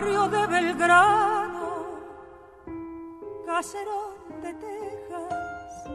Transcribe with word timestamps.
De 0.00 0.46
Belgrano, 0.46 1.84
caserón 3.44 4.40
de 4.40 4.54
Texas. 4.54 5.90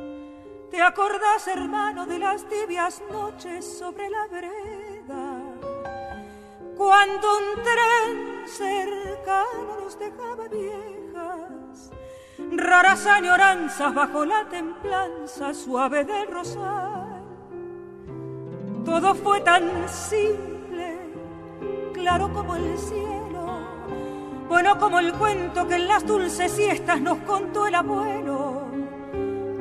¿Te 0.70 0.80
acordás, 0.80 1.48
hermano, 1.48 2.06
de 2.06 2.20
las 2.20 2.48
tibias 2.48 3.02
noches 3.12 3.80
sobre 3.80 4.08
la 4.12 4.28
vereda? 4.28 5.42
Cuando 6.78 7.28
un 7.38 7.64
tren 7.64 8.48
cercano 8.48 9.80
nos 9.84 9.98
dejaba 9.98 10.48
viejas, 10.50 11.92
raras 12.52 13.08
añoranzas 13.08 13.92
bajo 13.92 14.24
la 14.24 14.48
templanza 14.48 15.52
suave 15.52 16.06
del 16.06 16.28
rosal. 16.28 17.24
Todo 18.86 19.16
fue 19.16 19.42
tan 19.42 19.90
simple, 19.90 21.00
claro 21.92 22.32
como 22.32 22.56
el 22.56 22.78
cielo, 22.78 23.15
bueno 24.48 24.78
como 24.80 25.00
el 25.00 25.14
cuento 25.14 25.68
que 25.68 25.76
en 25.76 25.88
las 25.88 26.06
dulces 26.06 26.52
siestas 26.52 27.02
nos 27.02 27.18
contó 27.20 27.68
el 27.68 27.76
abuelo. 27.76 28.68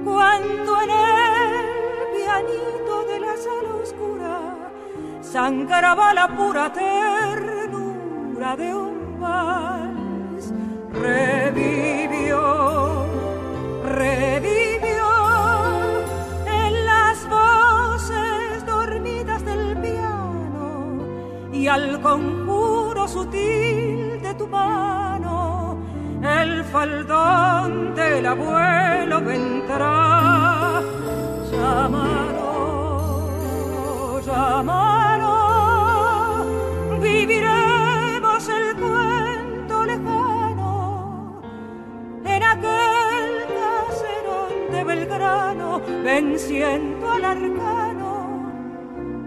Cuando 0.05 0.81
en 0.83 0.91
el 0.91 1.67
pianito 2.15 3.05
de 3.09 3.21
la 3.21 3.37
sala 3.37 3.75
oscura 3.83 4.55
sangraba 5.23 6.15
la 6.15 6.29
pura 6.29 6.73
ternura 6.73 7.54
el 26.25 26.65
faldón 26.65 27.95
del 27.95 28.27
abuelo 28.27 29.21
vendrá. 29.21 30.83
Llámalo, 31.51 32.51
llámalo, 34.27 35.35
viviremos 37.01 38.49
el 38.49 38.77
cuento 38.77 39.85
lejano 39.85 41.41
en 42.25 42.43
aquel 42.43 43.47
caserón 43.59 44.53
de 44.73 44.85
Belgrano, 44.85 45.81
venciendo 46.03 47.13
al 47.13 47.25
arcano, 47.25 48.13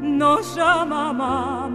nos 0.02 0.56
llama 0.56 1.14
mamá. 1.14 1.67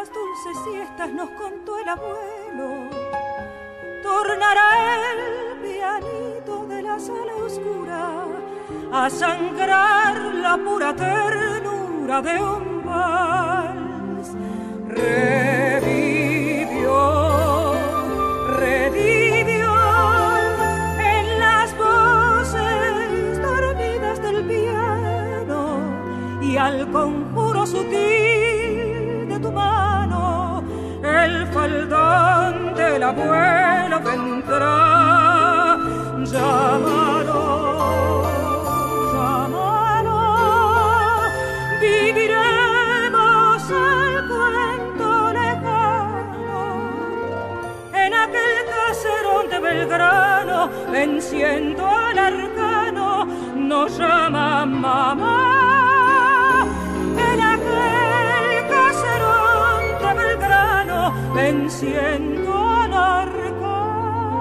Las 0.00 0.08
dulces 0.14 0.56
siestas 0.64 1.10
nos 1.12 1.28
contó 1.30 1.78
el 1.78 1.88
abuelo, 1.88 2.88
tornará 4.02 4.68
el 5.12 5.58
pianito 5.60 6.66
de 6.66 6.82
la 6.82 6.98
sala 6.98 7.34
oscura 7.44 8.24
a 8.92 9.10
sangrar 9.10 10.16
la 10.36 10.56
pura 10.56 10.96
ternura 10.96 12.22
de 12.22 12.42
un 12.42 12.82
vals. 12.82 14.28
Revivió, 14.88 16.22
revivió 18.56 19.74
en 21.14 21.38
las 21.38 21.76
voces 21.76 23.42
dormidas 23.42 24.22
del 24.22 24.44
piano 24.46 25.60
y 26.40 26.56
al 26.56 26.90
conjuro 26.90 27.66
sutil 27.66 27.99
mamá. 54.80 56.66
En 57.28 57.38
aquel 57.54 58.46
caserón 58.74 59.82
de 60.02 60.10
Belgrano, 60.20 61.00
venciendo 61.34 62.52
al 62.82 62.92
arcano, 62.92 64.40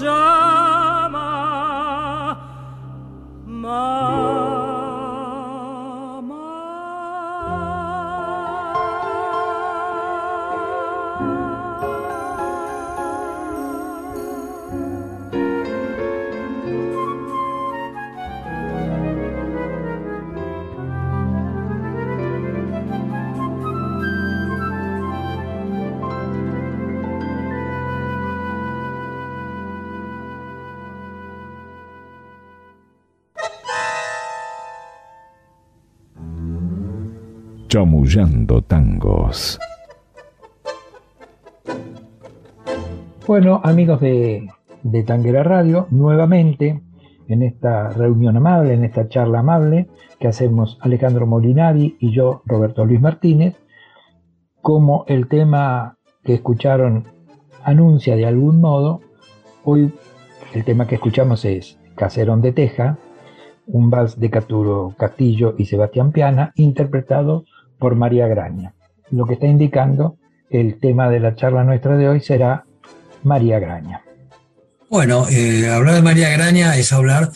llama 0.00 0.37
Chamullando 37.68 38.62
tangos. 38.62 39.58
Bueno, 43.26 43.60
amigos 43.62 44.00
de, 44.00 44.48
de 44.82 45.02
Tanguera 45.02 45.42
Radio, 45.42 45.86
nuevamente 45.90 46.80
en 47.28 47.42
esta 47.42 47.90
reunión 47.90 48.38
amable, 48.38 48.72
en 48.72 48.84
esta 48.84 49.10
charla 49.10 49.40
amable 49.40 49.86
que 50.18 50.28
hacemos 50.28 50.78
Alejandro 50.80 51.26
Molinari 51.26 51.98
y 52.00 52.10
yo, 52.10 52.40
Roberto 52.46 52.86
Luis 52.86 53.02
Martínez, 53.02 53.56
como 54.62 55.04
el 55.06 55.28
tema 55.28 55.98
que 56.24 56.32
escucharon 56.32 57.04
anuncia 57.62 58.16
de 58.16 58.24
algún 58.24 58.62
modo, 58.62 59.02
hoy 59.64 59.92
el 60.54 60.64
tema 60.64 60.86
que 60.86 60.94
escuchamos 60.94 61.44
es 61.44 61.78
Caserón 61.96 62.40
de 62.40 62.52
Teja, 62.52 62.96
un 63.66 63.90
vals 63.90 64.18
de 64.18 64.30
Caturo 64.30 64.94
Castillo 64.96 65.54
y 65.58 65.66
Sebastián 65.66 66.12
Piana, 66.12 66.52
interpretado 66.56 67.44
por 67.78 67.94
María 67.94 68.26
Graña. 68.26 68.74
Lo 69.10 69.26
que 69.26 69.34
está 69.34 69.46
indicando 69.46 70.16
el 70.50 70.78
tema 70.80 71.08
de 71.08 71.20
la 71.20 71.34
charla 71.34 71.64
nuestra 71.64 71.96
de 71.96 72.08
hoy 72.08 72.20
será 72.20 72.64
María 73.22 73.58
Graña. 73.58 74.02
Bueno, 74.90 75.26
eh, 75.28 75.68
hablar 75.70 75.96
de 75.96 76.02
María 76.02 76.30
Graña 76.30 76.76
es 76.76 76.92
hablar 76.92 77.30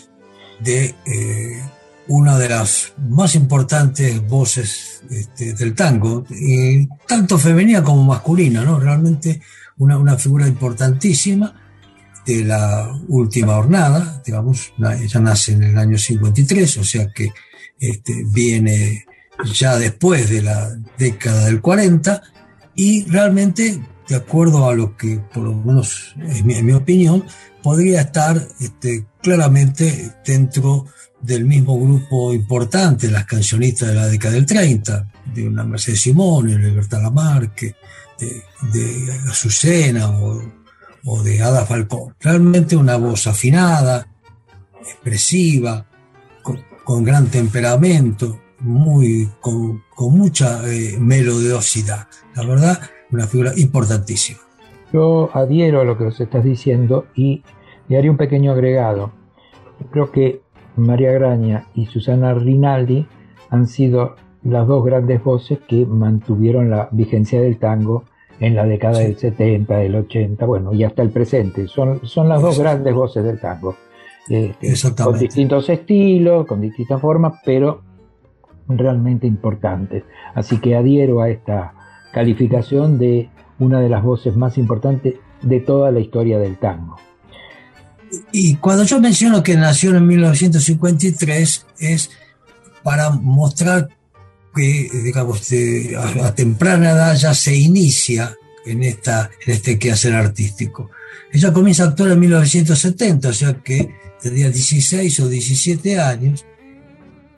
de 0.60 0.94
eh, 1.04 1.62
una 2.08 2.38
de 2.38 2.48
las 2.48 2.94
más 3.08 3.34
importantes 3.34 4.26
voces 4.26 5.02
este, 5.10 5.52
del 5.54 5.74
tango, 5.74 6.24
tanto 7.06 7.38
femenina 7.38 7.82
como 7.82 8.04
masculina, 8.04 8.64
¿no? 8.64 8.80
Realmente 8.80 9.40
una, 9.78 9.98
una, 9.98 10.16
figura 10.16 10.46
importantísima 10.46 11.54
de 12.26 12.44
la 12.44 12.92
última 13.08 13.54
jornada, 13.54 14.22
digamos, 14.24 14.72
ella 14.78 15.20
nace 15.20 15.52
en 15.52 15.64
el 15.64 15.78
año 15.78 15.98
53, 15.98 16.78
o 16.78 16.84
sea 16.84 17.08
que 17.12 17.30
este, 17.78 18.24
viene 18.26 19.04
ya 19.44 19.76
después 19.76 20.30
de 20.30 20.42
la 20.42 20.70
década 20.98 21.46
del 21.46 21.60
40, 21.60 22.22
y 22.74 23.04
realmente, 23.04 23.82
de 24.08 24.16
acuerdo 24.16 24.68
a 24.68 24.74
lo 24.74 24.96
que, 24.96 25.18
por 25.32 25.42
lo 25.44 25.54
menos 25.54 26.14
en 26.16 26.66
mi, 26.66 26.72
opinión, 26.72 27.24
podría 27.62 28.00
estar 28.00 28.40
este, 28.60 29.06
claramente 29.20 30.14
dentro 30.24 30.86
del 31.20 31.44
mismo 31.44 31.78
grupo 31.78 32.32
importante, 32.32 33.10
las 33.10 33.26
cancionistas 33.26 33.88
de 33.88 33.94
la 33.94 34.06
década 34.06 34.34
del 34.34 34.46
30, 34.46 35.12
de 35.34 35.46
una 35.46 35.64
Mercedes 35.64 36.00
Simón, 36.00 36.48
de 36.48 36.58
Libertad 36.58 37.02
Lamarque, 37.02 37.76
de, 38.18 38.42
de 38.72 39.12
Azucena 39.28 40.10
o, 40.10 40.42
o, 41.04 41.22
de 41.22 41.42
Ada 41.42 41.66
Falcón. 41.66 42.14
Realmente 42.20 42.76
una 42.76 42.96
voz 42.96 43.26
afinada, 43.26 44.08
expresiva, 44.84 45.86
con 46.84 47.04
gran 47.04 47.26
temperamento, 47.28 48.41
muy, 48.62 49.29
con, 49.41 49.82
con 49.94 50.17
mucha 50.17 50.62
eh, 50.67 50.97
melodiosidad. 50.99 52.09
La 52.35 52.47
verdad, 52.47 52.81
una 53.11 53.26
figura 53.26 53.53
importantísima. 53.56 54.38
Yo 54.93 55.31
adhiero 55.32 55.81
a 55.81 55.85
lo 55.85 55.97
que 55.97 56.05
os 56.05 56.20
estás 56.20 56.44
diciendo 56.44 57.06
y 57.14 57.43
le 57.88 57.99
haré 57.99 58.11
un 58.11 58.17
pequeño 58.17 58.53
agregado. 58.53 59.12
Creo 59.91 60.11
que 60.11 60.41
María 60.76 61.12
Graña 61.12 61.67
y 61.75 61.87
Susana 61.87 62.35
Rinaldi 62.35 63.06
han 63.50 63.67
sido 63.67 64.17
las 64.44 64.67
dos 64.67 64.85
grandes 64.85 65.23
voces 65.23 65.59
que 65.69 65.87
mantuvieron 65.87 66.70
la 66.70 66.88
vigencia 66.91 67.41
del 67.41 67.59
tango 67.59 68.05
en 68.41 68.56
la 68.56 68.64
década 68.64 68.97
sí. 68.97 69.05
del 69.05 69.19
70, 69.19 69.76
del 69.76 69.94
80, 69.94 70.44
bueno, 70.47 70.73
y 70.73 70.85
hasta 70.85 71.03
el 71.03 71.11
presente. 71.11 71.69
Son, 71.69 72.05
son 72.05 72.29
las 72.29 72.43
dos 72.43 72.59
grandes 72.59 72.94
voces 72.94 73.25
del 73.25 73.41
tango. 73.41 73.76
Este, 74.29 74.73
con 75.03 75.19
distintos 75.19 75.69
estilos, 75.69 76.47
con 76.47 76.61
distintas 76.61 77.00
formas, 77.00 77.41
pero 77.44 77.82
realmente 78.69 79.26
importantes. 79.26 80.05
Así 80.35 80.59
que 80.59 80.76
adhiero 80.76 81.20
a 81.20 81.31
esta 81.31 81.75
calificación 82.12 82.99
de 82.99 83.31
una 83.59 83.81
de 83.81 83.88
las 83.88 84.03
voces 84.03 84.37
más 84.37 84.59
importantes 84.59 85.14
de 85.43 85.61
toda 85.61 85.91
la 85.91 86.00
historia 86.00 86.38
del 86.38 86.59
tango. 86.59 86.97
Y 88.32 88.56
cuando 88.56 88.85
yo 88.85 89.00
menciono 89.00 89.43
que 89.43 89.56
nació 89.56 89.97
en 89.97 90.06
1953 90.06 91.67
es 91.79 92.11
para 92.82 93.11
mostrar 93.11 93.88
que, 94.55 94.88
digamos, 95.03 95.49
de, 95.49 95.97
a, 95.97 96.35
temprana 96.35 96.91
edad 96.91 97.17
ya 97.17 97.35
se 97.35 97.56
inicia 97.56 98.37
en, 98.67 98.82
esta, 98.82 99.31
en 99.47 99.55
este 99.55 99.79
quehacer 99.79 100.14
artístico. 100.14 100.91
Ella 101.32 101.53
comienza 101.53 101.85
a 101.85 101.88
actuar 101.88 102.11
en 102.12 102.20
1970, 102.20 103.29
o 103.29 103.32
sea 103.32 103.55
que 103.55 103.94
tendría 104.20 104.50
16 104.50 105.20
o 105.20 105.29
17 105.29 105.99
años, 105.99 106.44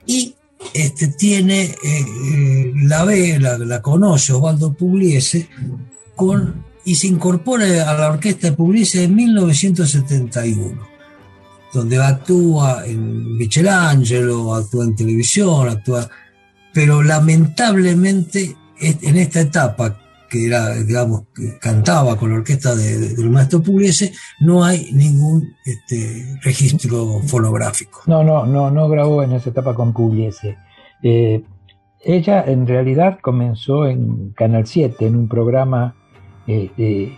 y 0.05 0.35
este, 0.73 1.07
tiene, 1.09 1.75
eh, 1.83 2.71
la 2.75 3.03
ve, 3.05 3.39
la, 3.39 3.57
la, 3.57 3.81
conoce 3.81 4.33
Osvaldo 4.33 4.73
Pugliese, 4.73 5.47
con 6.15 6.65
y 6.85 6.95
se 6.95 7.07
incorpora 7.07 7.89
a 7.89 7.97
la 7.97 8.11
orquesta 8.11 8.49
de 8.49 8.55
Pugliese 8.55 9.03
en 9.03 9.15
1971, 9.15 10.87
donde 11.73 11.97
actúa 11.97 12.85
en 12.85 13.37
Michelangelo, 13.37 14.53
actúa 14.53 14.85
en 14.85 14.95
televisión, 14.95 15.67
actúa, 15.67 16.07
pero 16.73 17.01
lamentablemente 17.01 18.55
en 18.79 19.17
esta 19.17 19.41
etapa 19.41 20.04
que 20.29 20.47
era, 20.47 20.75
digamos, 20.75 21.23
que 21.33 21.57
cantaba 21.59 22.17
con 22.17 22.29
la 22.29 22.37
orquesta 22.37 22.75
de, 22.75 22.97
de, 22.99 23.15
del 23.15 23.29
maestro 23.29 23.61
Pugliese, 23.61 24.13
no 24.39 24.63
hay 24.63 24.91
ningún 24.93 25.55
este, 25.65 26.37
registro 26.43 27.21
fonográfico. 27.25 28.01
No, 28.07 28.23
no, 28.23 28.45
no, 28.45 28.71
no 28.71 28.89
grabó 28.89 29.23
en 29.23 29.33
esa 29.33 29.49
etapa 29.49 29.73
con 29.73 29.93
Pugliese. 29.93 30.57
Eh, 31.03 31.43
ella 32.03 32.43
en 32.45 32.67
realidad 32.67 33.19
comenzó 33.21 33.87
en 33.87 34.31
Canal 34.31 34.67
7, 34.67 35.07
en 35.07 35.15
un 35.15 35.27
programa 35.27 35.95
este, 36.47 37.17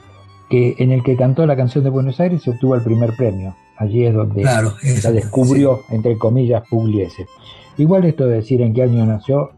que, 0.50 0.76
en 0.78 0.92
el 0.92 1.04
que 1.04 1.18
cantó 1.18 1.46
la 1.46 1.56
canción 1.56 1.84
de 1.84 1.90
Buenos 1.90 2.20
Aires 2.20 2.42
y 2.46 2.50
obtuvo 2.50 2.76
el 2.76 2.84
primer 2.84 3.16
premio. 3.16 3.56
Allí 3.78 4.06
es 4.06 4.14
donde 4.14 4.42
claro, 4.42 4.74
es, 4.82 5.04
la 5.04 5.12
descubrió, 5.12 5.82
sí. 5.88 5.96
entre 5.96 6.18
comillas, 6.18 6.64
Pugliese. 6.70 7.28
Igual 7.78 8.06
esto 8.06 8.26
de 8.26 8.38
decir 8.38 8.62
en 8.62 8.74
qué 8.74 8.84
año 8.84 9.06
nació, 9.06 9.52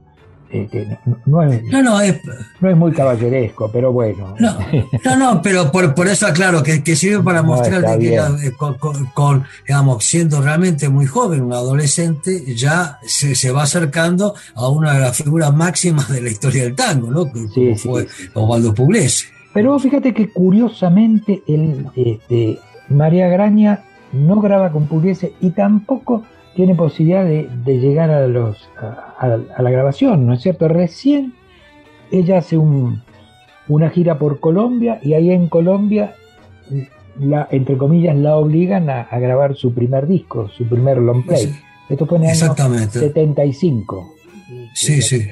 este, 0.52 0.98
no, 1.26 1.44
es, 1.44 1.64
no, 1.66 1.84
no, 1.84 2.02
es, 2.02 2.20
no 2.60 2.70
es 2.70 2.78
muy 2.78 2.92
caballeresco, 2.92 3.70
pero 3.72 3.92
bueno. 3.92 4.36
No, 4.40 4.58
no, 5.06 5.16
no 5.16 5.42
pero 5.42 5.72
por, 5.72 5.94
por 5.94 6.08
eso 6.08 6.26
aclaro 6.26 6.64
que, 6.64 6.84
que 6.84 6.96
sirve 6.96 7.24
para 7.24 7.44
mostrar 7.44 7.82
no, 7.82 8.00
que 8.00 8.16
eh, 8.16 8.52
con, 8.58 8.76
con, 8.80 9.06
con, 9.08 9.44
digamos, 9.68 10.04
siendo 10.04 10.42
realmente 10.42 10.90
muy 10.90 11.06
joven, 11.06 11.42
un 11.44 11.54
adolescente, 11.54 12.56
ya 12.56 13.00
se, 13.04 13.36
se, 13.36 13.52
va 13.52 13.64
acercando 13.64 14.34
a 14.56 14.70
una 14.70 14.94
de 14.94 15.00
las 15.02 15.18
figuras 15.18 15.54
máximas 15.54 16.10
de 16.10 16.22
la 16.22 16.30
historia 16.30 16.64
del 16.64 16.76
tango, 16.76 17.12
¿no? 17.12 17.32
Que 17.32 17.48
sí, 17.48 17.76
fue 17.76 18.08
sí. 18.08 18.30
Osvaldo 18.34 18.74
Pugliese. 18.74 19.28
Pero 19.54 19.78
fíjate 19.78 20.14
que 20.14 20.30
curiosamente 20.30 21.44
el, 21.48 21.88
este, 21.96 22.60
María 22.90 23.28
Graña 23.28 23.84
no 24.12 24.40
graba 24.42 24.72
con 24.72 24.88
Pugliese 24.88 25.34
y 25.42 25.52
tampoco 25.52 26.24
tiene 26.60 26.76
posibilidad 26.76 27.24
de, 27.24 27.48
de 27.64 27.78
llegar 27.80 28.12
a, 28.12 28.28
los, 28.28 28.70
a, 28.78 29.38
a, 29.56 29.62
la 29.62 29.70
grabación, 29.70 30.28
¿no 30.28 30.34
es 30.34 30.42
cierto? 30.42 30.68
Recién 30.68 31.34
ella 32.12 32.40
hace 32.40 32.58
un, 32.58 33.02
una 33.70 33.90
gira 33.90 34.20
por 34.20 34.42
Colombia 34.42 35.00
y 35.02 35.14
ahí 35.14 35.32
en 35.32 35.48
Colombia, 35.48 36.16
la, 37.18 37.48
entre 37.50 37.78
comillas, 37.78 38.18
la 38.18 38.36
obligan 38.36 38.90
a, 38.90 39.04
a, 39.04 39.20
grabar 39.20 39.56
su 39.56 39.74
primer 39.74 40.06
disco, 40.06 40.50
su 40.50 40.68
primer 40.68 40.98
long 40.98 41.26
play. 41.26 41.46
Sí. 41.46 41.56
Esto 41.88 42.06
fue 42.06 42.18
en 42.18 42.26
el 42.26 42.30
año 42.32 42.54
75. 42.90 44.14
Sí, 44.74 45.02
sí. 45.02 45.26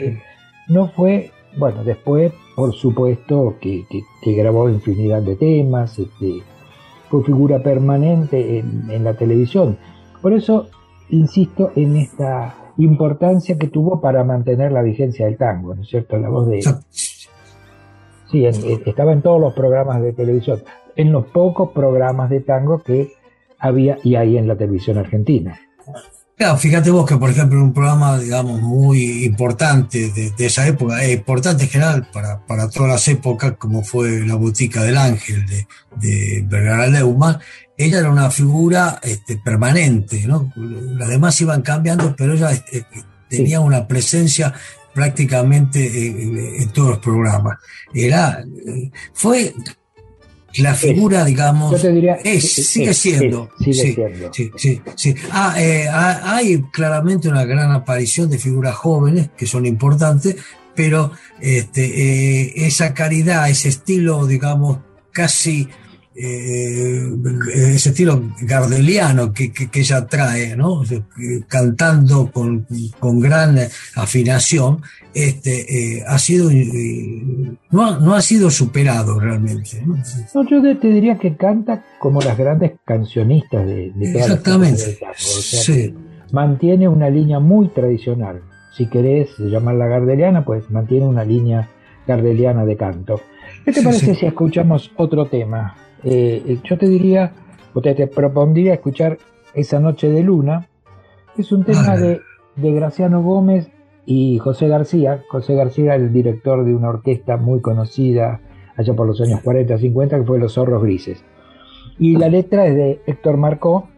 No 0.69 0.87
fue, 0.87 1.31
bueno, 1.57 1.83
después, 1.83 2.31
por 2.55 2.73
supuesto, 2.73 3.57
que, 3.59 3.83
que, 3.89 3.99
que 4.21 4.33
grabó 4.33 4.69
infinidad 4.69 5.21
de 5.23 5.35
temas, 5.35 5.99
este, 5.99 6.41
fue 7.09 7.21
figura 7.25 7.61
permanente 7.61 8.59
en, 8.59 8.89
en 8.89 9.03
la 9.03 9.15
televisión. 9.15 9.77
Por 10.21 10.31
eso 10.31 10.69
insisto 11.09 11.71
en 11.75 11.97
esta 11.97 12.55
importancia 12.77 13.57
que 13.57 13.67
tuvo 13.67 13.99
para 14.01 14.23
mantener 14.23 14.71
la 14.71 14.81
vigencia 14.81 15.25
del 15.25 15.37
tango, 15.37 15.75
¿no 15.75 15.81
es 15.81 15.89
cierto? 15.89 16.17
La 16.17 16.29
voz 16.29 16.47
de... 16.47 16.61
Sí, 18.29 18.45
en, 18.45 18.55
en, 18.55 18.81
estaba 18.85 19.13
en 19.13 19.21
todos 19.21 19.39
los 19.39 19.53
programas 19.53 20.01
de 20.01 20.13
televisión, 20.13 20.61
en 20.95 21.11
los 21.11 21.25
pocos 21.27 21.71
programas 21.71 22.29
de 22.29 22.41
tango 22.41 22.83
que 22.83 23.13
había 23.57 23.97
y 24.03 24.15
hay 24.15 24.37
en 24.37 24.47
la 24.47 24.55
televisión 24.55 24.97
argentina. 24.97 25.59
Claro, 26.35 26.57
fíjate 26.57 26.91
vos 26.91 27.09
que, 27.09 27.17
por 27.17 27.31
ejemplo, 27.31 27.59
un 27.59 27.73
programa, 27.73 28.19
digamos, 28.19 28.61
muy 28.61 29.25
importante 29.25 30.11
de, 30.11 30.29
de 30.37 30.45
esa 30.45 30.67
época, 30.67 31.03
eh, 31.03 31.13
importante 31.13 31.63
en 31.63 31.69
general 31.69 32.07
para, 32.13 32.45
para 32.45 32.69
todas 32.69 32.91
las 32.91 33.07
épocas, 33.07 33.53
como 33.57 33.81
fue 33.81 34.23
La 34.23 34.35
Botica 34.35 34.83
del 34.83 34.97
Ángel 34.97 35.47
de, 35.47 35.65
de 35.95 36.45
Vergara 36.47 36.85
Leumann, 36.87 37.39
ella 37.77 37.99
era 37.99 38.11
una 38.11 38.31
figura 38.31 38.99
este, 39.03 39.37
permanente, 39.37 40.25
¿no? 40.25 40.51
Las 40.55 41.09
demás 41.09 41.39
iban 41.41 41.61
cambiando, 41.61 42.15
pero 42.15 42.33
ella 42.33 42.51
este, 42.51 42.85
tenía 43.29 43.59
una 43.59 43.87
presencia 43.87 44.53
prácticamente 44.93 46.07
en, 46.07 46.37
en, 46.61 46.69
todos 46.69 46.89
los 46.89 46.99
programas. 46.99 47.59
Era, 47.93 48.43
fue 49.13 49.53
la 50.57 50.73
figura, 50.73 51.23
digamos, 51.23 51.71
Yo 51.71 51.79
te 51.79 51.91
diría, 51.91 52.15
es, 52.23 52.51
sigue 52.51 52.93
siendo. 52.93 53.51
sigue 53.59 53.73
sí, 53.73 53.93
siendo. 53.93 54.33
Sí, 54.33 54.51
sí, 54.57 54.81
sí. 54.95 55.15
Ah, 55.31 55.55
eh, 55.59 55.87
hay 55.87 56.63
claramente 56.71 57.29
una 57.29 57.45
gran 57.45 57.71
aparición 57.71 58.29
de 58.29 58.39
figuras 58.39 58.75
jóvenes 58.75 59.29
que 59.37 59.45
son 59.45 59.65
importantes, 59.65 60.35
pero 60.73 61.11
este, 61.39 61.83
eh, 61.85 62.53
esa 62.65 62.93
caridad, 62.93 63.49
ese 63.49 63.69
estilo, 63.69 64.25
digamos, 64.25 64.79
casi 65.11 65.67
eh, 66.19 67.11
ese 67.53 67.89
estilo 67.89 68.23
gardeliano 68.41 69.31
que, 69.31 69.51
ella 69.71 70.07
trae, 70.07 70.55
¿no? 70.55 70.81
cantando 71.47 72.31
con, 72.31 72.65
gran 73.21 73.57
afinación, 73.95 74.81
este, 75.13 75.97
eh, 75.97 76.03
ha 76.07 76.17
sido, 76.17 76.49
eh, 76.49 77.53
no, 77.69 78.15
ha, 78.15 78.21
sido 78.21 78.49
superado 78.49 79.19
realmente. 79.19 79.83
¿no? 79.85 80.49
yo 80.49 80.79
te 80.79 80.87
diría 80.87 81.19
que 81.19 81.35
canta 81.35 81.83
como 81.99 82.19
las 82.21 82.35
grandes 82.35 82.73
cancionistas 82.83 83.67
de, 83.67 83.91
de 83.91 84.11
Exactamente. 84.11 84.97
mantiene 86.31 86.87
una 86.87 87.11
línea 87.11 87.39
muy 87.39 87.67
tradicional. 87.67 88.41
Si 88.75 88.87
querés 88.87 89.29
llamarla 89.37 89.85
gardeliana, 89.85 90.43
pues 90.43 90.69
mantiene 90.71 91.05
una 91.05 91.23
línea 91.23 91.69
gardeliana 92.07 92.65
de 92.65 92.75
canto. 92.75 93.21
¿Qué 93.65 93.71
te 93.71 93.83
parece 93.83 94.15
si 94.15 94.25
escuchamos 94.25 94.91
otro 94.95 95.27
tema? 95.27 95.75
Eh, 96.09 96.59
yo 96.63 96.77
te 96.77 96.87
diría, 96.87 97.33
o 97.73 97.81
te, 97.81 98.07
propondría 98.07 98.73
escuchar 98.73 99.17
Esa 99.53 99.81
Noche 99.81 100.09
de 100.09 100.23
Luna. 100.23 100.69
Es 101.37 101.51
un 101.51 101.65
tema 101.65 101.97
de, 101.97 102.21
Graciano 102.55 103.21
Gómez 103.21 103.69
y 104.05 104.37
José 104.39 104.69
García. 104.69 105.21
José 105.29 105.55
García, 105.55 105.95
el 105.95 106.13
director 106.13 106.63
de 106.63 106.73
una 106.73 106.89
orquesta 106.89 107.35
muy 107.35 107.59
conocida 107.59 108.39
allá 108.77 108.93
por 108.93 109.05
los 109.05 109.19
años 109.19 109.41
40, 109.41 109.77
50, 109.77 110.19
que 110.19 110.23
fue 110.23 110.39
Los 110.39 110.53
Zorros 110.53 110.81
Grises. 110.81 111.25
Y 111.99 112.15
la 112.15 112.29
letra 112.29 112.67
es 112.67 112.75
de 112.75 113.01
Héctor 113.05 113.35
Marcó, 113.35 113.89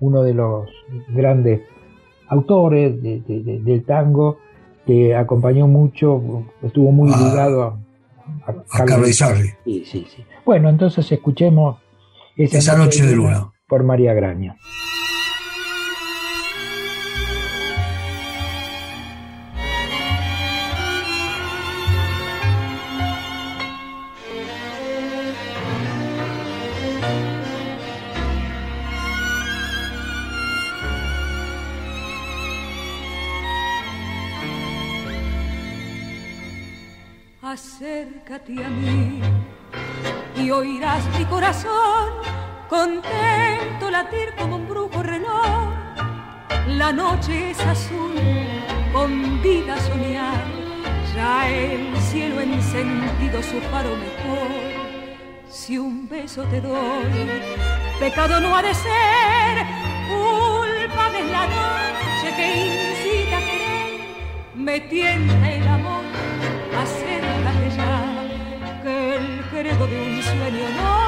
uno 0.00 0.22
de 0.22 0.34
los 0.34 0.68
grandes 1.08 1.62
autores 2.28 3.00
del 3.02 3.84
tango, 3.84 4.36
que 4.84 5.16
acompañó 5.16 5.66
mucho, 5.66 6.44
estuvo 6.62 6.92
muy 6.92 7.10
ah. 7.14 7.24
ligado 7.24 7.87
a, 8.46 8.82
a, 8.82 8.84
Carlos 8.84 9.16
Sí, 9.64 9.84
sí, 9.84 10.06
sí. 10.14 10.24
Bueno, 10.44 10.68
entonces 10.68 11.10
escuchemos 11.10 11.78
esa, 12.36 12.76
noche, 12.76 13.04
de 13.04 13.16
luna 13.16 13.52
por 13.66 13.84
María 13.84 14.14
Graña. 14.14 14.56
Acércate 37.58 38.54
a 38.64 38.68
mí 38.68 39.20
y 40.36 40.50
oirás 40.50 41.04
mi 41.18 41.24
corazón 41.24 42.08
contento 42.68 43.90
latir 43.90 44.28
como 44.38 44.56
un 44.56 44.68
brujo 44.68 45.02
reloj. 45.02 45.68
La 46.68 46.92
noche 46.92 47.50
es 47.50 47.60
azul, 47.60 48.14
con 48.92 49.42
vida 49.42 49.76
soñar, 49.88 50.44
ya 51.14 51.48
el 51.50 51.96
cielo 52.08 52.40
encendido 52.40 53.42
su 53.42 53.58
faro 53.70 53.92
mejor. 54.06 54.50
Si 55.48 55.78
un 55.78 56.08
beso 56.08 56.44
te 56.44 56.60
doy, 56.60 57.42
pecado 57.98 58.40
no 58.40 58.54
ha 58.56 58.62
de 58.62 58.74
ser, 58.74 59.54
culpa 60.12 61.04
de 61.16 61.22
la 61.34 61.44
noche 61.56 62.28
que 62.36 62.46
incita 62.66 63.38
a 63.38 63.58
me 64.54 64.76
el 65.56 65.68
amor, 65.68 66.07
de 69.86 70.00
un 70.00 70.22
sueño 70.22 70.68
nos 70.70 71.07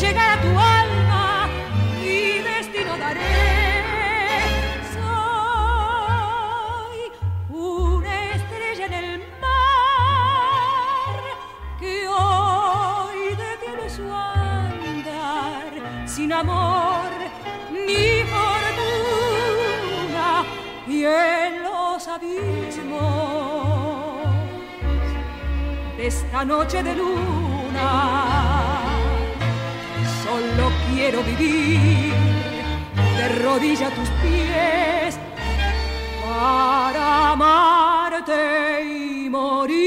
llegar 0.00 0.38
a 0.38 0.40
tu 0.40 0.48
alma 0.48 1.48
mi 2.00 2.38
destino 2.38 2.96
daré. 2.96 3.82
Soy 4.94 7.00
una 7.50 8.30
estrella 8.36 8.86
en 8.86 8.92
el 8.92 9.18
mar 9.42 11.18
que 11.80 12.06
hoy 12.06 13.34
detiene 13.44 13.90
su 13.90 14.04
andar 14.12 15.72
sin 16.06 16.32
amor 16.32 17.10
ni 17.72 18.22
fortuna 18.32 20.44
y 20.86 21.02
en 21.04 21.62
los 21.64 22.06
abismos 22.06 23.02
de 25.96 26.06
esta 26.06 26.44
noche 26.44 26.84
de 26.84 26.94
luz 26.94 27.58
Solo 30.28 30.70
quiero 30.92 31.22
vivir 31.22 32.12
de 33.16 33.28
rodilla 33.42 33.86
a 33.86 33.90
tus 33.90 34.08
pies 34.20 35.18
para 36.22 37.32
amarte 37.32 38.84
y 38.84 39.30
morir. 39.30 39.78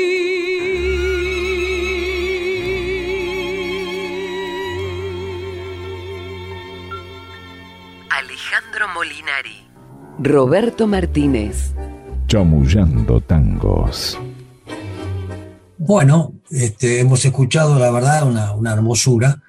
Alejandro 8.10 8.88
Molinari. 8.96 9.68
Roberto 10.18 10.88
Martínez. 10.88 11.76
Chamullando 12.26 13.22
tangos. 13.22 14.18
Bueno, 15.78 16.34
este, 16.50 17.00
hemos 17.00 17.26
escuchado, 17.26 17.80
la 17.80 17.92
verdad, 17.92 18.28
una, 18.28 18.72
hermosura. 18.72 19.42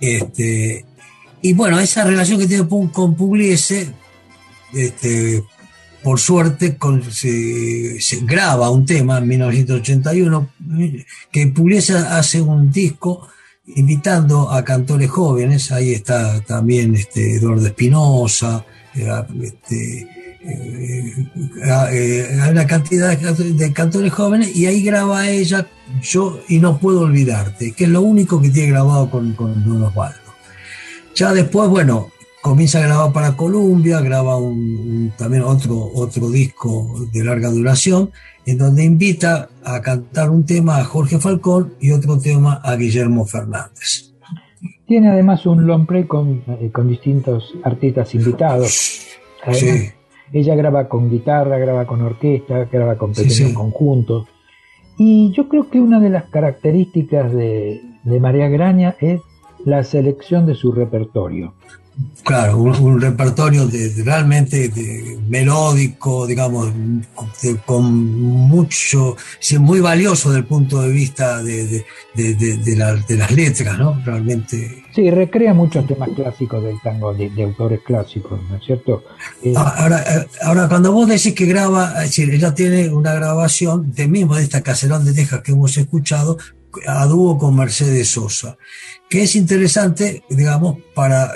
Este, 0.00 0.84
y 1.42 1.52
bueno, 1.52 1.78
esa 1.78 2.04
relación 2.04 2.38
que 2.38 2.46
tiene 2.46 2.66
con 2.68 3.14
Pugliese, 3.14 3.92
este, 4.72 5.42
por 6.02 6.18
suerte, 6.18 6.78
se, 7.10 8.18
graba 8.22 8.70
un 8.70 8.86
tema 8.86 9.18
en 9.18 9.28
1981, 9.28 10.50
que 11.30 11.46
Pugliese 11.48 11.96
hace 11.96 12.40
un 12.40 12.70
disco 12.70 13.28
invitando 13.66 14.50
a 14.50 14.64
cantores 14.64 15.10
jóvenes, 15.10 15.70
ahí 15.70 15.92
está 15.92 16.40
también 16.40 16.94
este, 16.94 17.36
Eduardo 17.36 17.66
Espinosa, 17.66 18.64
este, 18.94 20.08
eh, 20.42 21.26
eh, 21.92 22.38
hay 22.40 22.50
una 22.50 22.66
cantidad 22.66 23.16
de 23.18 23.72
cantores 23.72 24.12
jóvenes 24.12 24.56
y 24.56 24.66
ahí 24.66 24.82
graba 24.82 25.28
ella 25.28 25.66
Yo 26.02 26.40
y 26.48 26.58
no 26.58 26.78
puedo 26.78 27.02
olvidarte, 27.02 27.72
que 27.72 27.84
es 27.84 27.90
lo 27.90 28.00
único 28.00 28.40
que 28.40 28.48
tiene 28.48 28.70
grabado 28.70 29.10
con, 29.10 29.34
con 29.34 29.64
Don 29.64 29.82
Osvaldo. 29.82 30.18
Ya 31.14 31.34
después, 31.34 31.68
bueno, 31.68 32.10
comienza 32.40 32.78
a 32.78 32.86
grabar 32.86 33.12
para 33.12 33.36
Columbia, 33.36 34.00
graba 34.00 34.38
un, 34.38 35.12
también 35.18 35.42
otro, 35.42 35.90
otro 35.94 36.30
disco 36.30 37.06
de 37.12 37.24
larga 37.24 37.50
duración, 37.50 38.10
en 38.46 38.56
donde 38.56 38.84
invita 38.84 39.50
a 39.62 39.82
cantar 39.82 40.30
un 40.30 40.46
tema 40.46 40.78
a 40.78 40.84
Jorge 40.84 41.18
Falcón 41.18 41.74
y 41.80 41.90
otro 41.90 42.18
tema 42.18 42.60
a 42.64 42.76
Guillermo 42.76 43.26
Fernández. 43.26 44.14
Tiene 44.86 45.10
además 45.10 45.44
un 45.44 45.66
long 45.66 45.86
play 45.86 46.04
con, 46.04 46.42
eh, 46.46 46.70
con 46.72 46.88
distintos 46.88 47.54
artistas 47.62 48.14
invitados. 48.14 49.02
sí. 49.52 49.90
Ella 50.32 50.54
graba 50.54 50.88
con 50.88 51.10
guitarra, 51.10 51.58
graba 51.58 51.86
con 51.86 52.02
orquesta, 52.02 52.64
graba 52.66 52.96
con 52.96 53.12
pequeños 53.12 53.52
conjuntos. 53.52 54.26
Y 54.98 55.32
yo 55.32 55.48
creo 55.48 55.70
que 55.70 55.80
una 55.80 55.98
de 55.98 56.10
las 56.10 56.24
características 56.24 57.32
de, 57.32 57.80
de 58.04 58.20
María 58.20 58.48
Graña 58.48 58.96
es 59.00 59.20
la 59.64 59.82
selección 59.82 60.46
de 60.46 60.54
su 60.54 60.72
repertorio. 60.72 61.54
Claro, 62.22 62.58
un, 62.58 63.00
repertorio 63.00 63.66
de, 63.66 63.92
realmente 64.04 64.70
melódico, 65.26 66.26
digamos, 66.26 66.70
con 67.64 67.92
mucho, 68.48 69.16
muy 69.58 69.80
valioso 69.80 70.28
desde 70.28 70.40
el 70.40 70.46
punto 70.46 70.82
de 70.82 70.90
vista 70.90 71.42
de, 71.42 71.84
las 72.76 73.30
letras, 73.32 73.78
¿no? 73.78 74.00
Realmente. 74.04 74.84
Sí, 74.94 75.10
recrea 75.10 75.54
muchos 75.54 75.86
temas 75.86 76.10
clásicos 76.14 76.62
del 76.62 76.80
tango, 76.82 77.14
de, 77.14 77.30
autores 77.42 77.80
clásicos, 77.84 78.40
¿no 78.48 78.56
es 78.56 78.64
cierto? 78.64 79.02
Eh, 79.42 79.54
ah, 79.56 79.74
ahora, 79.78 80.00
eh, 80.02 80.26
ahora, 80.42 80.68
cuando 80.68 80.92
vos 80.92 81.08
decís 81.08 81.34
que 81.34 81.46
graba, 81.46 81.94
es 82.04 82.10
decir, 82.10 82.32
ella 82.32 82.54
tiene 82.54 82.90
una 82.90 83.14
grabación 83.14 83.92
de 83.92 84.08
mismo 84.08 84.36
de 84.36 84.42
esta 84.42 84.62
Caserón 84.62 85.04
de 85.04 85.14
Texas 85.14 85.40
que 85.42 85.52
hemos 85.52 85.76
escuchado, 85.76 86.36
a 86.86 87.06
dúo 87.06 87.38
con 87.38 87.56
Mercedes 87.56 88.08
Sosa, 88.08 88.56
que 89.08 89.22
es 89.22 89.34
interesante, 89.34 90.22
digamos, 90.28 90.76
para 90.94 91.32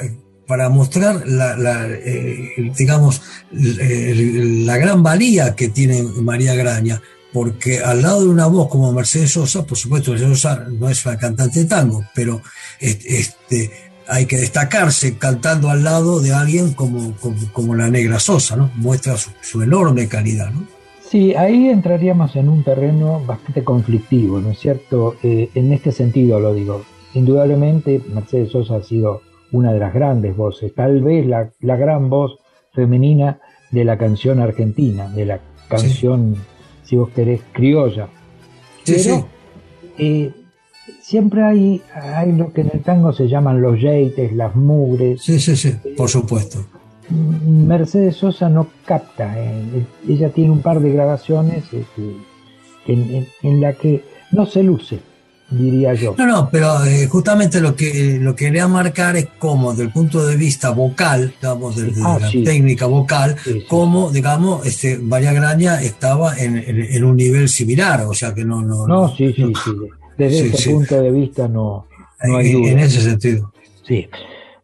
para 0.46 0.68
mostrar 0.68 1.26
la, 1.26 1.86
eh, 1.88 2.72
digamos, 2.76 3.22
la 3.52 4.76
gran 4.76 5.02
valía 5.02 5.54
que 5.54 5.68
tiene 5.68 6.02
María 6.02 6.54
Graña, 6.54 7.00
porque 7.32 7.80
al 7.80 8.02
lado 8.02 8.22
de 8.22 8.28
una 8.28 8.46
voz 8.46 8.68
como 8.68 8.92
Mercedes 8.92 9.32
Sosa, 9.32 9.64
por 9.64 9.76
supuesto, 9.76 10.12
Mercedes 10.12 10.40
Sosa 10.40 10.66
no 10.70 10.88
es 10.88 11.04
una 11.04 11.18
cantante 11.18 11.60
de 11.60 11.64
tango, 11.66 12.04
pero 12.14 12.40
este, 12.78 13.70
hay 14.06 14.26
que 14.26 14.36
destacarse 14.36 15.16
cantando 15.16 15.70
al 15.70 15.82
lado 15.82 16.20
de 16.20 16.32
alguien 16.32 16.72
como, 16.74 17.14
como, 17.52 17.74
la 17.74 17.88
negra 17.88 18.18
Sosa, 18.18 18.56
¿no? 18.56 18.70
Muestra 18.76 19.16
su, 19.16 19.62
enorme 19.62 20.08
calidad, 20.08 20.50
¿no? 20.50 20.66
Sí, 21.10 21.34
ahí 21.34 21.68
entraríamos 21.68 22.34
en 22.34 22.48
un 22.48 22.64
terreno 22.64 23.22
bastante 23.24 23.62
conflictivo, 23.62 24.40
¿no 24.40 24.50
es 24.50 24.58
cierto? 24.58 25.16
Eh, 25.22 25.48
en 25.54 25.72
este 25.72 25.92
sentido 25.92 26.40
lo 26.40 26.52
digo. 26.52 26.84
Indudablemente 27.14 28.00
Mercedes 28.12 28.50
Sosa 28.50 28.76
ha 28.76 28.82
sido 28.82 29.22
una 29.54 29.72
de 29.72 29.78
las 29.78 29.94
grandes 29.94 30.36
voces, 30.36 30.74
tal 30.74 31.00
vez 31.00 31.24
la, 31.26 31.48
gran 31.60 32.10
voz 32.10 32.38
femenina 32.72 33.38
de 33.70 33.84
la 33.84 33.96
canción 33.96 34.40
argentina, 34.40 35.08
de 35.08 35.26
la 35.26 35.40
canción, 35.68 36.34
si 36.82 36.96
vos 36.96 37.10
querés, 37.10 37.40
criolla. 37.52 38.08
Pero 38.84 39.28
eh, 39.96 40.32
siempre 41.00 41.44
hay, 41.44 41.82
hay 41.94 42.32
lo 42.32 42.52
que 42.52 42.62
en 42.62 42.70
el 42.74 42.82
tango 42.82 43.12
se 43.12 43.28
llaman 43.28 43.62
los 43.62 43.80
yeites, 43.80 44.32
las 44.32 44.56
mugres. 44.56 45.22
Sí, 45.22 45.38
sí, 45.38 45.54
sí, 45.54 45.72
por 45.96 46.08
supuesto. 46.08 46.58
Mercedes 47.08 48.16
Sosa 48.16 48.48
no 48.48 48.66
capta, 48.84 49.40
eh, 49.40 49.86
ella 50.08 50.30
tiene 50.30 50.50
un 50.50 50.62
par 50.62 50.80
de 50.80 50.90
grabaciones 50.90 51.62
este, 51.72 52.16
en, 52.88 53.28
en 53.42 53.60
la 53.60 53.74
que 53.74 54.02
no 54.32 54.46
se 54.46 54.64
luce 54.64 54.98
diría 55.56 55.94
yo. 55.94 56.14
No, 56.18 56.26
no, 56.26 56.48
pero 56.50 56.84
eh, 56.84 57.06
justamente 57.06 57.60
lo 57.60 57.74
que, 57.74 58.18
lo 58.20 58.34
que 58.34 58.46
quería 58.46 58.68
marcar 58.68 59.16
es 59.16 59.28
cómo, 59.38 59.70
desde 59.70 59.84
el 59.84 59.92
punto 59.92 60.26
de 60.26 60.36
vista 60.36 60.70
vocal, 60.70 61.34
digamos, 61.40 61.76
desde 61.76 62.02
ah, 62.04 62.18
la 62.20 62.30
técnica 62.30 62.86
vocal, 62.86 63.36
cómo, 63.68 64.10
digamos, 64.10 64.66
este, 64.66 64.98
María 64.98 65.32
Graña 65.32 65.80
estaba 65.82 66.36
en, 66.36 67.04
un 67.04 67.16
nivel 67.16 67.48
similar, 67.48 68.02
o 68.02 68.14
sea 68.14 68.34
que 68.34 68.44
no... 68.44 68.62
No, 68.62 68.86
no, 68.86 69.08
sí, 69.16 69.32
sí, 69.32 69.52
sí. 69.64 69.70
Desde 70.16 70.46
ese 70.48 70.70
punto 70.70 71.00
de 71.00 71.10
vista 71.10 71.48
no, 71.48 71.86
no 72.22 72.36
hay 72.36 72.52
duda. 72.52 72.70
En 72.70 72.78
ese 72.78 73.00
sentido. 73.00 73.52
Sí. 73.86 74.08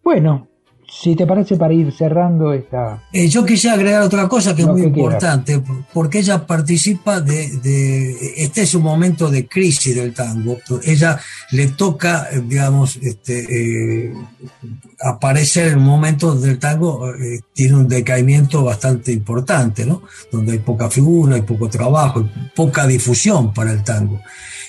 Bueno, 0.04 0.49
si 0.90 1.14
te 1.14 1.24
parece 1.24 1.56
para 1.56 1.72
ir 1.72 1.92
cerrando 1.92 2.52
esta... 2.52 3.04
Eh, 3.12 3.28
yo 3.28 3.44
quisiera 3.44 3.76
agregar 3.76 4.02
otra 4.02 4.28
cosa 4.28 4.56
que 4.56 4.62
es 4.62 4.68
muy 4.68 4.82
importante, 4.82 5.62
porque 5.92 6.18
ella 6.18 6.44
participa 6.44 7.20
de, 7.20 8.16
Este 8.36 8.62
es 8.62 8.74
un 8.74 8.82
momento 8.82 9.30
de 9.30 9.46
crisis 9.46 9.94
del 9.94 10.12
tango. 10.12 10.58
Ella 10.82 11.18
le 11.52 11.68
toca, 11.68 12.28
eh, 12.32 12.42
digamos, 12.44 12.96
este, 12.96 14.08
eh, 14.08 14.14
aparecer 15.00 15.68
en 15.68 15.78
un 15.78 15.84
momento 15.84 16.34
del 16.34 16.58
tango, 16.58 17.12
tiene 17.54 17.76
un 17.76 17.88
decaimiento 17.88 18.64
bastante 18.64 19.12
importante, 19.12 19.86
¿no? 19.86 20.02
Donde 20.32 20.52
hay 20.52 20.58
poca 20.58 20.90
figura, 20.90 21.36
hay 21.36 21.42
poco 21.42 21.68
trabajo, 21.68 22.28
poca 22.54 22.86
difusión 22.86 23.54
para 23.54 23.70
el 23.70 23.84
tango. 23.84 24.20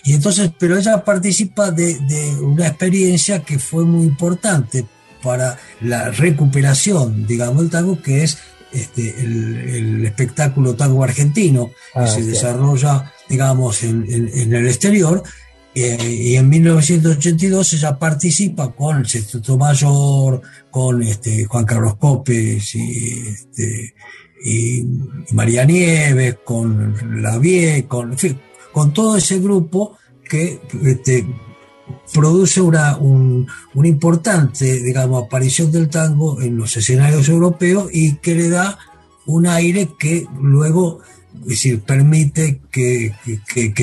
Y 0.03 0.13
entonces, 0.13 0.51
pero 0.57 0.77
ella 0.77 1.03
participa 1.03 1.71
de, 1.71 1.97
de 1.99 2.35
una 2.41 2.67
experiencia 2.67 3.39
que 3.43 3.57
fue 3.57 3.85
muy 3.85 4.05
importante 4.05 4.85
para 5.21 5.57
la 5.81 6.09
recuperación, 6.09 7.25
digamos, 7.25 7.61
del 7.61 7.69
tango, 7.69 8.01
que 8.01 8.23
es 8.23 8.37
este, 8.71 9.21
el, 9.21 10.05
espectáculo 10.05 10.75
tango 10.75 11.03
argentino, 11.03 11.71
que 11.93 11.99
ah, 11.99 12.07
se 12.07 12.23
desarrolla, 12.23 13.11
digamos, 13.29 13.83
en, 13.83 14.05
el 14.07 14.67
exterior. 14.67 15.23
Eh, 15.73 15.97
y 16.03 16.35
en 16.35 16.49
1982 16.49 17.73
ella 17.73 17.97
participa 17.97 18.73
con 18.73 18.97
el 18.97 19.03
Instituto 19.03 19.57
Mayor, 19.57 20.41
con 20.69 21.01
este, 21.01 21.45
Juan 21.45 21.65
Carlos 21.65 21.95
Copes 21.95 22.75
y, 22.75 23.27
este, 23.27 23.93
y 24.43 24.83
María 25.31 25.63
Nieves, 25.63 26.37
con 26.43 27.21
La 27.21 27.37
Vie, 27.37 27.85
con, 27.87 28.15
con 28.73 28.93
todo 28.93 29.17
ese 29.17 29.39
grupo 29.39 29.97
que 30.27 30.61
este, 30.83 31.25
produce 32.13 32.61
una, 32.61 32.97
un, 32.97 33.47
importante, 33.83 34.81
digamos, 34.81 35.23
aparición 35.23 35.71
del 35.71 35.89
tango 35.89 36.41
en 36.41 36.57
los 36.57 36.75
escenarios 36.77 37.29
europeos 37.29 37.89
y 37.91 38.15
que 38.15 38.35
le 38.35 38.49
da 38.49 38.77
un 39.25 39.47
aire 39.47 39.89
que 39.97 40.25
luego 40.39 40.99
decir, 41.45 41.81
permite 41.81 42.59
que, 42.71 43.13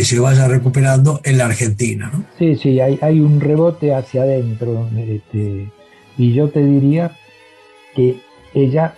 se 0.05 0.21
vaya 0.21 0.47
recuperando 0.49 1.21
en 1.25 1.39
la 1.39 1.47
Argentina. 1.47 2.11
¿no? 2.13 2.25
Sí, 2.39 2.57
sí, 2.57 2.81
hay, 2.81 2.99
hay 3.01 3.21
un 3.21 3.41
rebote 3.41 3.95
hacia 3.95 4.23
adentro. 4.23 4.89
Este, 4.97 5.71
y 6.17 6.35
yo 6.35 6.51
te 6.51 6.65
diría 6.65 7.17
que 7.95 8.21
ella 8.55 8.95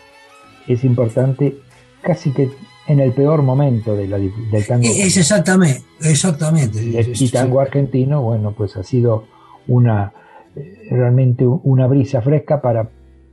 es 0.67 0.85
importante 0.85 1.57
casi 2.03 2.31
que 2.33 2.51
en 2.87 3.01
el 3.01 3.13
peor 3.13 3.43
momento 3.43 3.95
de 3.95 4.09
la, 4.09 4.19
del 4.19 4.67
tango. 4.67 4.85
Es 4.85 5.17
exactamente, 5.17 5.83
exactamente. 6.03 6.79
Y 6.83 7.29
tango 7.29 7.61
argentino, 7.61 8.23
bueno, 8.23 8.53
pues 8.53 8.77
ha 8.77 8.83
sido 8.83 9.25
una 9.69 10.13
eh, 10.57 10.89
realmente 10.91 11.47
una 11.47 11.87
brisa 11.87 12.21
fresca 12.23 12.61
para, 12.61 12.89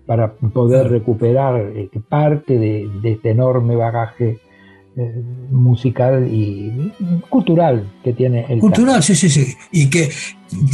para 0.06 0.34
poder 0.34 0.90
recuperar 0.90 1.60
eh, 1.76 1.90
parte 2.08 2.60
de, 2.60 2.90
este 3.04 3.32
enorme 3.32 3.76
bagaje 3.76 4.40
eh, 5.00 5.24
musical 5.52 6.28
y 6.28 6.92
cultural 7.30 7.88
que 8.04 8.14
tiene 8.14 8.46
el 8.50 8.60
cultural 8.60 9.04
sí 9.04 9.16
sí 9.16 9.30
sí. 9.30 9.56
Y 9.72 9.90
que 9.92 10.10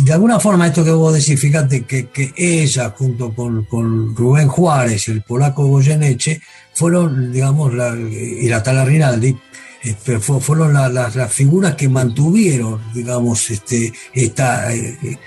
de 0.05 0.13
alguna 0.13 0.39
forma 0.39 0.67
esto 0.67 0.85
que 0.85 0.91
vos 0.91 1.13
decís 1.13 1.39
fíjate 1.39 1.83
que, 1.83 2.07
que 2.07 2.31
ella 2.37 2.93
junto 2.97 3.33
con, 3.33 3.65
con 3.65 4.15
Rubén 4.15 4.47
Juárez 4.47 5.09
y 5.09 5.11
el 5.11 5.23
polaco 5.23 5.67
Goyeneche 5.67 6.39
fueron, 6.73 7.31
digamos, 7.31 7.73
la, 7.73 7.95
y 7.95 8.47
la 8.47 8.63
Tala 8.63 8.85
Rinaldi, 8.85 9.35
este, 9.83 10.17
fueron 10.19 10.73
las 10.73 11.33
figuras 11.33 11.75
que 11.75 11.89
mantuvieron, 11.89 12.79
digamos, 12.93 13.51
este, 13.51 13.91
esta, 14.13 14.73
eh, 14.73 14.97
eh, 15.03 15.17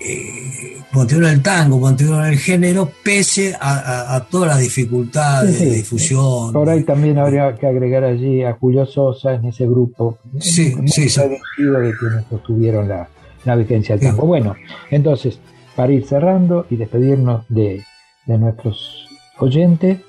eh, 0.00 0.76
mantuvieron 0.92 1.30
el 1.30 1.42
tango, 1.42 1.78
mantuvieron 1.78 2.24
el 2.24 2.38
género, 2.38 2.90
pese 3.02 3.54
a, 3.60 4.26
todas 4.30 4.48
las 4.48 4.60
dificultades 4.60 5.60
de 5.60 5.70
difusión. 5.70 6.54
Por 6.54 6.70
ahí 6.70 6.84
también 6.84 7.18
habría 7.18 7.54
que 7.54 7.66
agregar 7.66 8.02
allí 8.04 8.42
a 8.42 8.54
Julio 8.54 8.86
Sosa 8.86 9.34
en 9.34 9.44
ese 9.44 9.66
grupo, 9.66 10.18
sí, 10.40 10.74
sí, 10.86 11.10
sí. 11.10 11.20
de 11.20 11.92
quienes 12.00 12.24
sostuvieron 12.30 12.88
la, 12.88 13.10
la 13.44 13.56
vigencia 13.56 13.96
del 13.96 14.08
tango. 14.08 14.26
Bueno, 14.26 14.56
entonces, 14.90 15.38
para 15.74 15.92
ir 15.92 16.06
cerrando 16.06 16.64
y 16.70 16.76
despedirnos 16.76 17.44
de, 17.50 17.84
de 18.24 18.38
nuestros 18.38 19.06
oyente, 19.38 20.00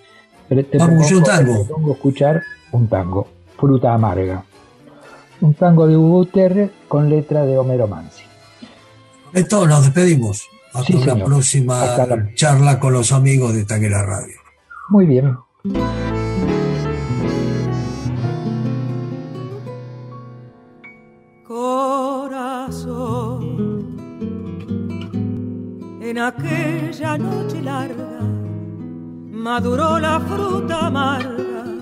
te 0.48 0.78
Vamos, 0.78 1.12
un 1.12 1.24
tango. 1.24 1.92
escuchar 1.92 2.42
un 2.72 2.88
tango, 2.88 3.28
Fruta 3.58 3.94
Amarga. 3.94 4.44
un 5.42 5.54
tango 5.54 5.88
de 5.88 5.96
Hugo 5.96 6.18
Gutiérrez 6.20 6.72
con 6.88 7.10
letra 7.10 7.46
de 7.46 7.58
Homero 7.58 7.88
Mansi. 7.88 8.24
Esto 9.34 9.68
nos 9.68 9.84
despedimos. 9.84 10.48
Hasta 10.74 11.16
la 11.16 11.26
próxima 11.26 12.34
charla 12.36 12.80
con 12.80 12.94
los 12.94 13.12
amigos 13.12 13.54
de 13.54 13.66
Tanguera 13.66 14.04
Radio. 14.04 14.36
Muy 14.90 15.06
bien. 15.06 15.38
Corazón, 22.78 23.98
en 26.02 26.18
aquella 26.20 27.18
noche 27.18 27.62
larga 27.62 28.20
maduró 29.32 30.00
la 30.00 30.20
fruta 30.20 30.88
amarga 30.88 31.77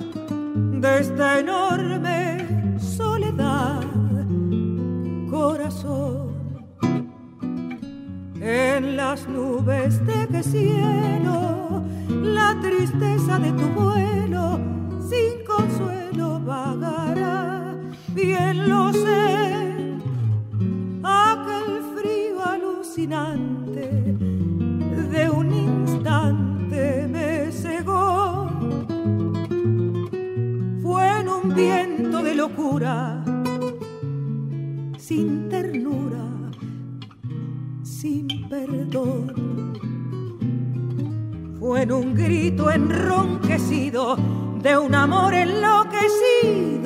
de 0.85 0.99
esta 0.99 1.39
enorme 1.39 2.77
soledad. 2.79 3.81
Corazón 5.29 6.29
en 8.39 8.95
las 8.95 9.27
nubes 9.27 10.05
de 10.05 10.27
que 10.31 10.43
cielo 10.43 11.83
la 12.09 12.49
tristeza 12.61 13.39
de 13.39 13.51
tu 13.59 13.67
vuelo 13.81 14.59
sin 15.09 15.33
consuelo 15.51 16.39
vagará. 16.41 17.73
Bien 18.13 18.69
lo 18.69 18.93
sé, 18.93 19.97
aquel 21.03 21.69
frío 21.95 22.37
alucinante 22.55 23.54
sin 34.97 35.49
ternura 35.49 36.25
sin 37.83 38.27
perdón. 38.49 39.73
Fue 41.59 41.81
en 41.83 41.91
un 41.91 42.13
grito 42.13 42.69
enronquecido 42.69 44.15
de 44.61 44.77
un 44.77 44.93
amor 44.93 45.33
enloquecido 45.33 46.83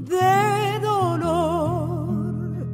de 0.00 0.80
dolor. 0.82 2.66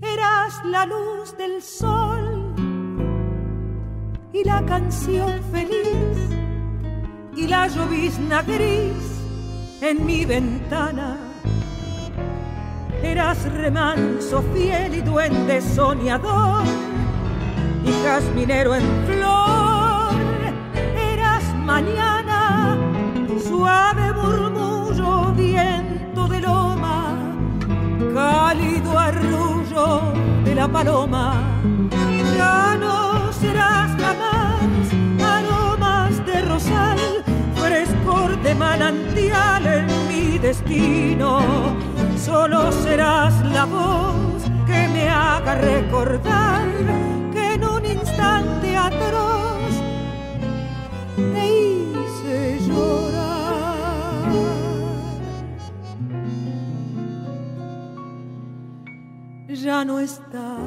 Eras 0.00 0.64
la 0.64 0.86
luz 0.86 1.36
del 1.38 1.62
sol 1.62 2.54
y 4.32 4.42
la 4.44 4.64
canción 4.66 5.30
feliz 5.52 6.18
y 7.36 7.46
la 7.46 7.68
llovizna 7.68 8.42
gris 8.42 9.09
en 9.80 10.04
mi 10.04 10.24
ventana 10.24 11.30
Eras 13.02 13.50
remanso 13.52 14.42
fiel 14.54 14.94
y 14.94 15.00
duende 15.00 15.62
soñador 15.62 16.64
y 17.82 17.92
jazminero 18.04 18.74
en 18.74 18.82
flor. 19.06 20.12
Eras 21.12 21.42
mañana, 21.64 22.76
suave 23.48 24.12
murmullo, 24.12 25.32
viento 25.32 26.28
de 26.28 26.40
loma, 26.40 27.16
cálido 28.14 28.98
arrullo 28.98 30.02
de 30.44 30.54
la 30.54 30.68
paloma. 30.68 31.42
Ya 32.36 32.76
no 32.78 33.32
serás 33.32 33.89
manantial 38.60 39.66
en 39.66 39.86
mi 40.08 40.38
destino 40.38 41.30
solo 42.18 42.70
serás 42.70 43.34
la 43.56 43.64
voz 43.64 44.42
que 44.66 44.80
me 44.94 45.08
haga 45.08 45.54
recordar 45.54 46.68
que 47.32 47.54
en 47.54 47.64
un 47.64 47.86
instante 47.86 48.76
atroz 48.76 49.72
te 51.32 51.44
hice 51.58 52.58
llorar. 52.66 54.28
Ya 59.48 59.84
no 59.86 60.00
estás 60.00 60.60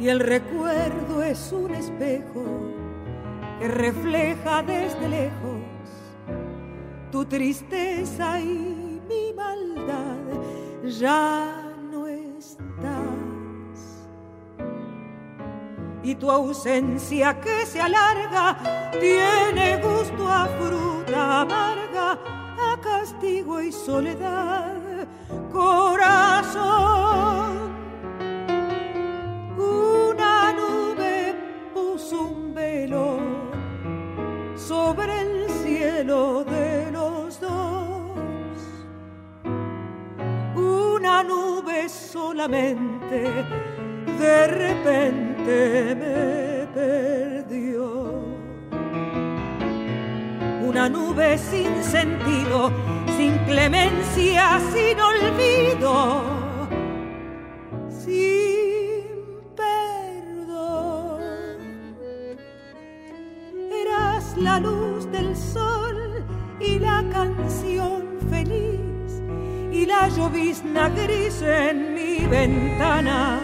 y 0.00 0.08
el 0.08 0.18
recuerdo 0.18 1.22
es 1.22 1.52
un 1.52 1.72
espejo 1.74 2.83
que 3.58 3.68
refleja 3.68 4.62
desde 4.62 5.08
lejos 5.08 5.74
tu 7.10 7.24
tristeza 7.24 8.40
y 8.40 9.00
mi 9.08 9.32
maldad 9.34 10.16
ya 10.84 11.72
no 11.90 12.06
estás. 12.06 12.64
Y 16.02 16.14
tu 16.16 16.30
ausencia 16.30 17.40
que 17.40 17.64
se 17.66 17.80
alarga 17.80 18.90
tiene 19.00 19.80
gusto 19.80 20.28
a 20.28 20.46
fruta 20.46 21.40
amarga, 21.42 22.18
a 22.72 22.80
castigo 22.80 23.60
y 23.60 23.70
soledad, 23.70 24.76
corazón. 25.52 26.23
De 42.48 44.46
repente 44.46 45.94
me 45.94 46.66
perdió. 46.74 48.22
Una 50.62 50.88
nube 50.90 51.38
sin 51.38 51.82
sentido, 51.82 52.70
sin 53.16 53.38
clemencia, 53.46 54.60
sin 54.74 55.00
olvido, 55.00 56.22
la 69.86 70.08
llovizna 70.08 70.88
gris 70.88 71.42
en 71.42 71.94
mi 71.94 72.26
ventana. 72.26 73.40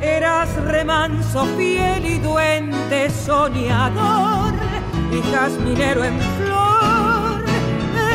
Eras 0.00 0.54
remanso 0.64 1.44
fiel 1.56 2.06
y 2.06 2.18
duende 2.18 3.10
soñador 3.10 4.54
y 5.12 5.20
jazminero 5.30 6.04
en 6.04 6.18
flor. 6.20 7.44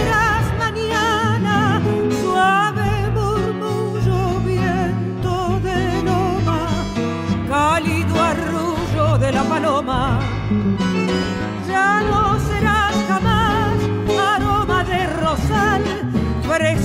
Eras 0.02 0.46
mañana 0.58 1.82
suave 2.22 2.90
murmullo, 3.14 4.40
viento 4.40 5.60
de 5.60 6.04
loma, 6.04 6.68
cálido 7.50 8.16
arrullo 8.22 9.18
de 9.18 9.32
la 9.32 9.44
paloma. 9.44 10.20
Ya 11.68 12.02
no 12.02 12.40
serás 12.40 12.96
jamás 13.08 13.78
aroma 14.36 14.84
de 14.84 15.08
rosal 15.08 15.84
frescor 16.48 16.85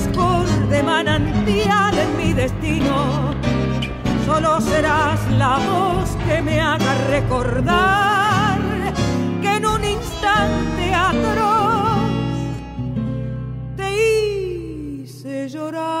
manantial 1.03 1.97
en 1.97 2.17
mi 2.17 2.33
destino. 2.33 3.33
Solo 4.25 4.61
serás 4.61 5.19
la 5.31 5.57
voz 5.57 6.09
que 6.27 6.41
me 6.43 6.61
haga 6.61 6.93
recordar 7.09 8.59
que 9.41 9.55
en 9.57 9.65
un 9.65 9.83
instante 9.83 10.93
atroz 10.93 12.11
te 13.75 13.87
hice 15.01 15.49
llorar. 15.49 16.00